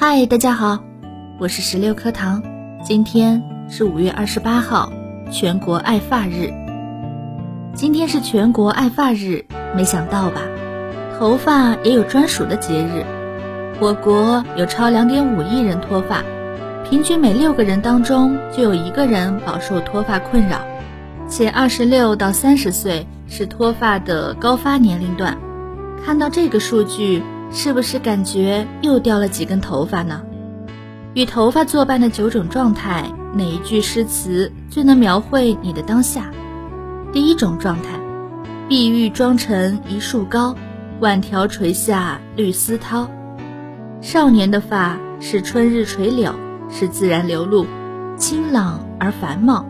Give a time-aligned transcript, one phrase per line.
[0.00, 0.78] 嗨，大家好，
[1.40, 2.40] 我是石榴课堂。
[2.84, 4.92] 今天是五月二十八号，
[5.32, 6.52] 全国爱发日。
[7.74, 10.42] 今天是全国爱发日，没想到吧？
[11.18, 13.04] 头发也有专属的节日。
[13.80, 16.22] 我国有超两点五亿人脱发，
[16.88, 20.60] 平均每六个人当中就有一个人饱受脱发困扰，
[21.28, 25.36] 且二十六到三十岁是脱发的高发年龄段。
[26.06, 27.20] 看到这个数据。
[27.50, 30.22] 是不是感觉又掉了几根头发呢？
[31.14, 36.30] 与头发作伴的九种状态，哪一句诗词最能描绘你的当下？
[37.12, 37.98] 第一种状态：
[38.68, 40.54] 碧玉妆成一树高，
[41.00, 43.08] 万条垂下绿丝绦。
[44.00, 46.32] 少年的发是春日垂柳，
[46.70, 47.66] 是自然流露，
[48.16, 49.64] 清朗而繁茂。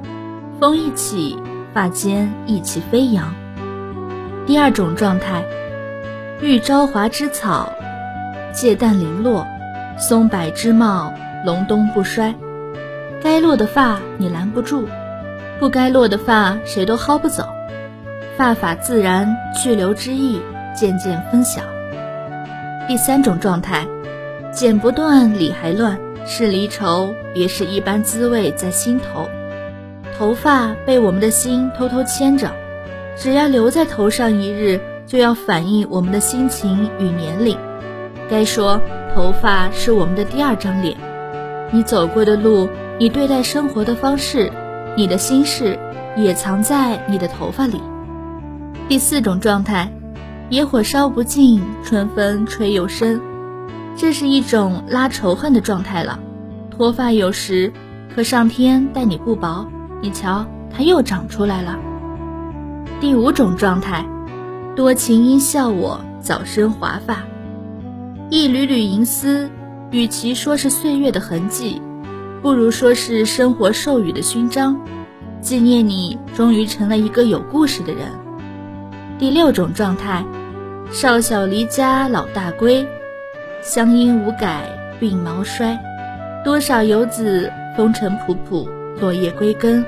[0.61, 1.39] 风一起，
[1.73, 3.33] 发间意气飞扬。
[4.47, 5.45] 第二种状态。
[6.41, 7.73] 遇朝华之草，
[8.53, 9.45] 借淡零落；
[9.99, 11.13] 松柏之茂，
[11.45, 12.33] 隆冬不衰。
[13.21, 14.85] 该落的发你拦不住，
[15.59, 17.45] 不该落的发谁都薅不走。
[18.37, 20.41] 发法自然，去留之意
[20.77, 21.61] 渐渐分晓。
[22.87, 23.85] 第三种状态，
[24.53, 29.29] 剪不断，理还乱，是离愁，别是一般滋味在心头。
[30.17, 32.53] 头发被我们的心偷偷牵着，
[33.17, 34.81] 只要留在头上一日。
[35.09, 37.57] 就要反映我们的心情与年龄。
[38.31, 38.79] 该说，
[39.15, 40.95] 头发是我们的第二张脸。
[41.73, 44.53] 你走过的路，你对待生活的方式，
[44.99, 45.79] 你的心事，
[46.15, 47.81] 也藏在你的头发里。
[48.87, 49.91] 第四种状态，
[50.51, 53.19] 野火烧不尽，春风吹又生。
[53.97, 56.21] 这是一种拉仇恨的状态了。
[56.71, 57.73] 脱发有时，
[58.15, 59.67] 可上天待你不薄，
[60.03, 61.79] 你瞧，它又长出来了。
[63.01, 64.05] 第五种状态。
[64.79, 67.25] 多情应笑我早生华发，
[68.31, 69.51] 一缕缕银丝，
[69.91, 71.83] 与其说是岁月的痕迹，
[72.43, 74.81] 不如说是生活授予的勋章，
[75.41, 78.07] 纪念你终于成了一个有故事的人。
[79.19, 80.25] 第六种状态，
[80.93, 82.87] 少小离家老大归，
[83.61, 85.77] 乡音无改鬓毛衰。
[86.45, 88.69] 多少游子风尘仆仆，
[89.01, 89.85] 落叶归根，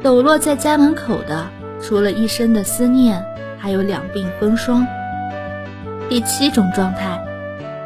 [0.00, 1.50] 抖落在家门口的，
[1.80, 3.20] 除了一身的思念。
[3.62, 4.84] 还有两鬓风霜。
[6.08, 7.16] 第七种状态，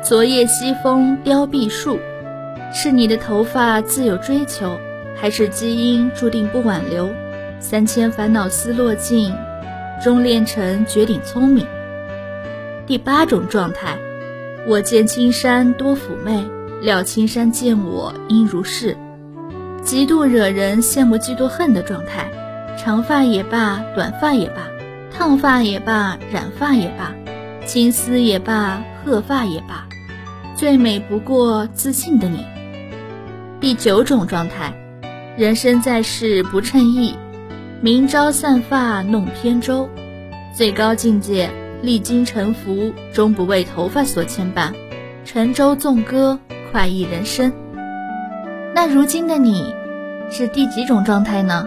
[0.03, 1.99] 昨夜西风凋碧树，
[2.73, 4.79] 是你的头发自有追求，
[5.15, 7.11] 还是基因注定不挽留？
[7.61, 9.35] 三千烦恼丝落尽，
[10.03, 11.67] 终炼成绝顶聪明。
[12.87, 13.99] 第八种状态，
[14.67, 16.43] 我见青山多妩媚，
[16.81, 18.97] 料青山见我应如是，
[19.83, 22.31] 极度惹人羡慕嫉妒恨的状态。
[22.79, 24.63] 长发也罢，短发也罢。
[25.19, 27.15] 烫发也罢，染发也罢，
[27.65, 29.89] 青丝也罢，褐发也罢，
[30.55, 32.45] 最美不过自信的你。
[33.59, 34.75] 第九种状态，
[35.39, 37.15] 人生在世不称意，
[37.81, 39.89] 明朝散发弄扁舟。
[40.55, 41.49] 最高境界，
[41.81, 44.75] 历经沉浮，终不为头发所牵绊，
[45.25, 46.39] 沉舟纵歌，
[46.71, 47.51] 快意人生。
[48.75, 49.75] 那如今的你，
[50.31, 51.67] 是第几种状态呢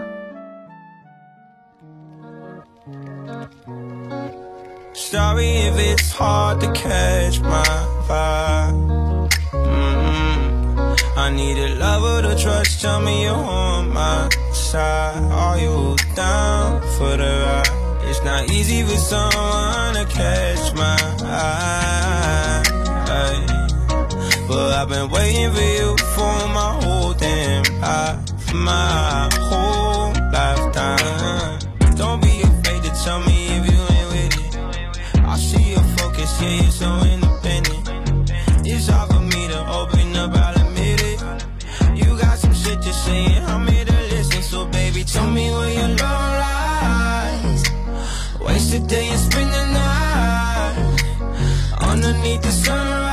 [5.10, 7.64] ？Sorry if it's hard to catch my
[8.06, 9.28] vibe.
[9.50, 11.18] Mm-hmm.
[11.18, 12.80] I need a lover to trust.
[12.80, 15.20] Tell me you're on my side.
[15.32, 18.06] Are you down for the ride?
[18.08, 22.62] It's not easy for someone to catch my eye.
[24.46, 29.79] But I've been waiting for you for my whole damn life, my whole
[43.00, 44.42] some shit to say, and I'm here to listen.
[44.42, 47.62] So, baby, tell me where your love lies.
[48.40, 51.02] Waste the day and spend the night
[51.80, 53.09] underneath the sunrise.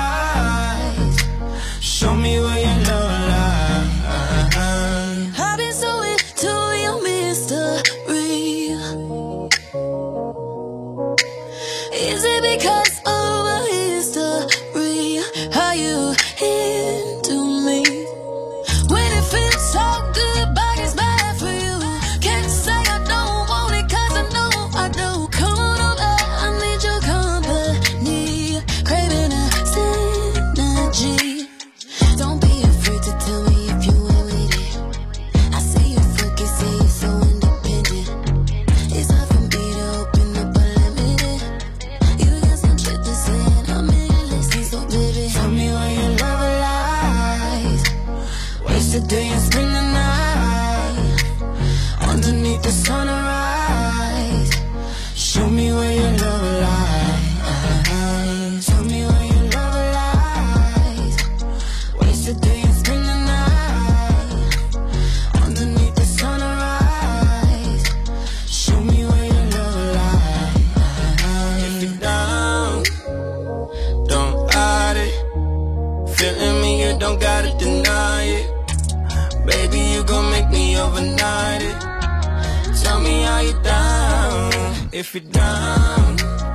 [52.57, 54.51] meet the sunrise.
[55.15, 58.65] Show me where your love lies.
[58.65, 61.15] Show me where your love lies.
[61.99, 64.55] Waste the day and spend the night
[65.43, 67.83] underneath the sunrise.
[68.47, 71.63] Show me where your love lies.
[71.67, 72.83] If you're down,
[74.07, 75.13] don't hide it.
[76.17, 76.56] Feeling
[84.97, 86.46] if you're down.